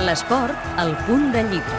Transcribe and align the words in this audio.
L'esport, 0.00 0.56
al 0.80 0.94
punt 1.04 1.26
de 1.28 1.42
llibre. 1.44 1.78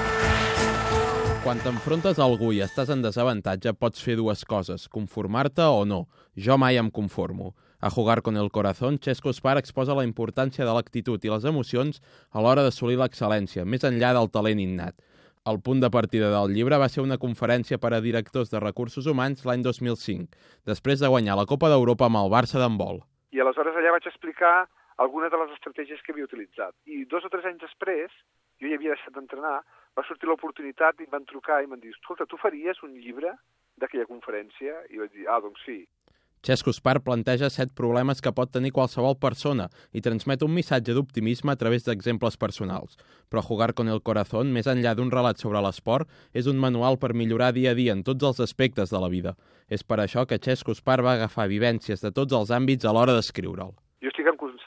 Quan 1.41 1.57
t'enfrontes 1.63 2.19
a 2.19 2.25
algú 2.27 2.51
i 2.53 2.59
estàs 2.61 2.91
en 2.93 2.99
desavantatge, 3.01 3.71
pots 3.73 4.03
fer 4.05 4.13
dues 4.19 4.43
coses, 4.45 4.83
conformar-te 4.93 5.65
o 5.65 5.87
no. 5.89 6.03
Jo 6.37 6.59
mai 6.61 6.77
em 6.77 6.91
conformo. 6.93 7.55
A 7.81 7.89
Jugar 7.89 8.21
con 8.21 8.37
el 8.37 8.51
Corazón, 8.51 8.99
Xesco 9.01 9.33
Spar 9.33 9.57
exposa 9.57 9.95
la 9.97 10.05
importància 10.05 10.67
de 10.67 10.75
l'actitud 10.75 11.25
i 11.25 11.31
les 11.33 11.47
emocions 11.49 11.97
a 12.29 12.43
l'hora 12.45 12.61
d'assolir 12.61 12.99
l'excel·lència, 13.01 13.65
més 13.65 13.81
enllà 13.89 14.13
del 14.13 14.29
talent 14.29 14.61
innat. 14.61 14.93
El 15.49 15.57
punt 15.65 15.81
de 15.81 15.89
partida 15.89 16.29
del 16.29 16.53
llibre 16.53 16.77
va 16.77 16.91
ser 16.93 17.01
una 17.01 17.17
conferència 17.17 17.79
per 17.81 17.95
a 17.95 18.03
directors 18.05 18.53
de 18.53 18.61
recursos 18.61 19.07
humans 19.09 19.41
l'any 19.49 19.65
2005, 19.65 20.29
després 20.69 21.01
de 21.01 21.09
guanyar 21.09 21.39
la 21.41 21.47
Copa 21.49 21.73
d'Europa 21.73 22.05
amb 22.05 22.21
el 22.21 22.29
Barça 22.29 22.61
d'handbol. 22.61 23.01
I 23.33 23.41
aleshores 23.41 23.73
allà 23.73 23.97
vaig 23.97 24.05
explicar 24.05 24.67
algunes 24.97 25.31
de 25.31 25.39
les 25.43 25.53
estratègies 25.55 26.01
que 26.01 26.13
havia 26.13 26.27
utilitzat. 26.27 26.75
I 26.85 27.05
dos 27.05 27.25
o 27.25 27.31
tres 27.33 27.45
anys 27.45 27.63
després, 27.63 28.11
jo 28.61 28.69
ja 28.69 28.77
havia 28.79 28.95
deixat 28.95 29.15
d'entrenar, 29.15 29.61
va 29.97 30.07
sortir 30.07 30.29
l'oportunitat 30.29 30.99
i 30.99 31.07
em 31.07 31.15
van 31.15 31.25
trucar 31.29 31.61
i 31.63 31.67
m'han 31.67 31.81
dit, 31.83 31.95
escolta, 31.95 32.27
tu 32.27 32.39
faries 32.41 32.83
un 32.83 32.93
llibre 32.99 33.33
d'aquella 33.81 34.07
conferència? 34.09 34.85
I 34.89 35.01
vaig 35.03 35.15
dir, 35.15 35.27
ah, 35.27 35.39
doncs 35.43 35.63
sí. 35.65 35.81
Xesco 36.41 36.71
Spar 36.73 37.03
planteja 37.05 37.51
set 37.53 37.69
problemes 37.77 38.17
que 38.25 38.31
pot 38.33 38.49
tenir 38.49 38.71
qualsevol 38.73 39.13
persona 39.21 39.67
i 39.93 40.01
transmet 40.01 40.41
un 40.41 40.55
missatge 40.55 40.95
d'optimisme 40.97 41.53
a 41.53 41.59
través 41.63 41.85
d'exemples 41.85 42.39
personals. 42.41 42.97
Però 43.29 43.43
Jugar 43.45 43.75
con 43.77 43.91
el 43.93 44.01
Corazón, 44.01 44.49
més 44.55 44.65
enllà 44.65 44.95
d'un 44.97 45.13
relat 45.13 45.37
sobre 45.37 45.61
l'esport, 45.61 46.09
és 46.33 46.49
un 46.49 46.57
manual 46.57 46.97
per 46.97 47.13
millorar 47.13 47.51
dia 47.53 47.75
a 47.75 47.77
dia 47.77 47.93
en 47.93 48.01
tots 48.01 48.25
els 48.25 48.41
aspectes 48.41 48.89
de 48.89 49.03
la 49.03 49.11
vida. 49.13 49.35
És 49.69 49.85
per 49.85 49.99
això 50.01 50.25
que 50.25 50.41
Xesco 50.41 50.73
Spar 50.73 51.03
va 51.05 51.13
agafar 51.13 51.45
vivències 51.45 52.01
de 52.01 52.09
tots 52.09 52.33
els 52.33 52.49
àmbits 52.49 52.89
a 52.89 52.95
l'hora 52.97 53.13
d'escriure'l. 53.13 53.77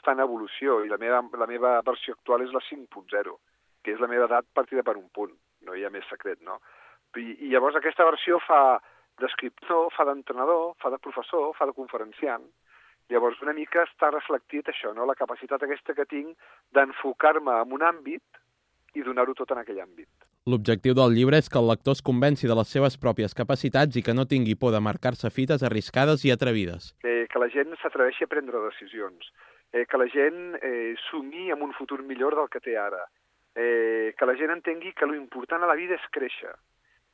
Estic 0.05 0.19
en 0.19 0.21
evolució 0.21 0.83
i 0.85 0.89
la 0.89 0.99
meva, 1.01 1.23
la 1.33 1.47
meva 1.49 1.81
versió 1.81 2.13
actual 2.13 2.43
és 2.45 2.51
la 2.53 2.61
5.0, 2.61 3.31
que 3.81 3.93
és 3.95 3.99
la 3.99 4.07
meva 4.07 4.27
edat 4.29 4.45
partida 4.53 4.83
per 4.83 4.97
un 4.97 5.09
punt. 5.09 5.33
No 5.65 5.73
hi 5.73 5.83
ha 5.83 5.89
més 5.89 6.05
secret, 6.05 6.37
no? 6.45 6.59
I, 7.17 7.47
i 7.47 7.49
llavors 7.49 7.75
aquesta 7.75 8.05
versió 8.05 8.37
fa 8.45 8.77
d'escriptor, 9.17 9.89
fa 9.95 10.05
d'entrenador, 10.05 10.75
fa 10.77 10.91
de 10.91 10.99
professor, 11.01 11.55
fa 11.57 11.65
de 11.65 11.73
conferenciant. 11.73 12.45
Llavors, 13.09 13.41
una 13.41 13.53
mica 13.53 13.81
està 13.85 14.11
reflectit 14.11 14.69
això, 14.69 14.93
no? 14.93 15.05
la 15.05 15.17
capacitat 15.17 15.63
aquesta 15.63 15.95
que 15.97 16.05
tinc 16.05 16.37
d'enfocar-me 16.75 17.61
en 17.63 17.73
un 17.73 17.85
àmbit 17.85 18.41
i 18.93 19.01
donar-ho 19.05 19.33
tot 19.33 19.55
en 19.55 19.63
aquell 19.63 19.81
àmbit. 19.81 20.09
L'objectiu 20.45 20.93
del 20.93 21.17
llibre 21.17 21.39
és 21.41 21.49
que 21.49 21.57
el 21.57 21.69
lector 21.71 21.97
es 21.97 22.05
convenci 22.05 22.45
de 22.45 22.57
les 22.57 22.69
seves 22.69 22.99
pròpies 23.01 23.33
capacitats 23.33 23.97
i 23.97 24.05
que 24.05 24.13
no 24.13 24.27
tingui 24.29 24.53
por 24.53 24.75
de 24.75 24.83
marcar-se 24.83 25.33
fites 25.33 25.65
arriscades 25.65 26.25
i 26.25 26.33
atrevides. 26.33 26.93
Eh, 27.01 27.25
que 27.31 27.41
la 27.41 27.49
gent 27.49 27.73
s'atreveixi 27.81 28.25
a 28.25 28.29
prendre 28.29 28.61
decisions, 28.67 29.31
eh, 29.73 29.85
que 29.85 29.97
la 29.97 30.07
gent 30.11 30.57
eh, 30.61 30.95
sumi 31.09 31.51
amb 31.51 31.63
un 31.63 31.73
futur 31.73 32.01
millor 32.03 32.35
del 32.37 32.49
que 32.51 32.61
té 32.63 32.77
ara, 32.77 33.03
eh, 33.55 34.13
que 34.17 34.27
la 34.27 34.35
gent 34.35 34.51
entengui 34.53 34.93
que 34.93 35.07
lo 35.07 35.15
important 35.15 35.63
a 35.63 35.69
la 35.71 35.77
vida 35.79 35.95
és 35.95 36.09
créixer, 36.11 36.53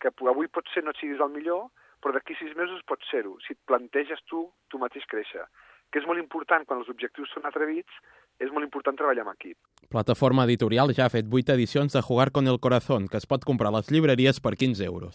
que 0.01 0.11
avui 0.29 0.49
potser 0.49 0.83
no 0.83 0.91
et 0.95 1.01
siguis 1.01 1.21
el 1.21 1.33
millor, 1.33 1.69
però 2.01 2.15
d'aquí 2.15 2.35
sis 2.39 2.55
mesos 2.57 2.81
pot 2.89 3.03
ser-ho, 3.11 3.37
si 3.45 3.53
et 3.53 3.61
planteges 3.69 4.23
tu, 4.25 4.47
tu 4.69 4.81
mateix 4.81 5.05
créixer. 5.09 5.45
Que 5.91 5.99
és 5.99 6.07
molt 6.07 6.21
important, 6.21 6.63
quan 6.65 6.79
els 6.79 6.89
objectius 6.89 7.29
són 7.35 7.45
atrevits, 7.45 7.91
és 8.41 8.49
molt 8.49 8.65
important 8.65 8.97
treballar 8.97 9.25
amb 9.25 9.35
equip. 9.35 9.57
Plataforma 9.91 10.45
Editorial 10.47 10.93
ja 10.97 11.05
ha 11.05 11.13
fet 11.13 11.27
8 11.29 11.53
edicions 11.53 11.93
de 11.93 12.01
Jugar 12.01 12.31
con 12.31 12.47
el 12.47 12.59
Corazón, 12.59 13.07
que 13.11 13.19
es 13.19 13.27
pot 13.27 13.45
comprar 13.45 13.69
a 13.69 13.77
les 13.77 13.91
llibreries 13.91 14.39
per 14.39 14.55
15 14.55 14.85
euros. 14.87 15.09